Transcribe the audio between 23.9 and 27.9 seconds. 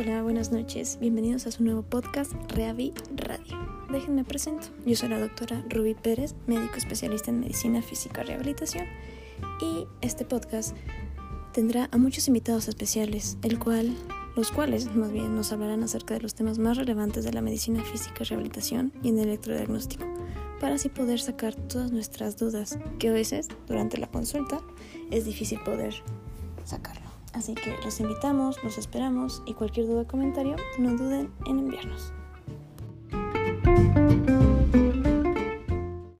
la consulta es difícil poder sacarlo. Así que